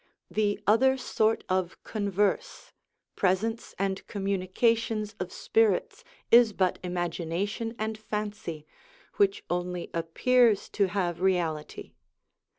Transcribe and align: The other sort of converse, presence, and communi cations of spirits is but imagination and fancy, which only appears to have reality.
The 0.31 0.59
other 0.65 0.97
sort 0.97 1.43
of 1.47 1.77
converse, 1.83 2.71
presence, 3.15 3.75
and 3.77 4.03
communi 4.07 4.51
cations 4.51 5.13
of 5.19 5.31
spirits 5.31 6.03
is 6.31 6.53
but 6.53 6.79
imagination 6.81 7.75
and 7.77 7.95
fancy, 7.99 8.65
which 9.17 9.43
only 9.47 9.91
appears 9.93 10.69
to 10.69 10.87
have 10.87 11.21
reality. 11.21 11.91